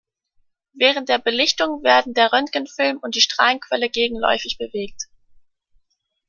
[0.73, 5.03] Während der Belichtung werden der Röntgenfilm und die Strahlenquelle gegenläufig bewegt.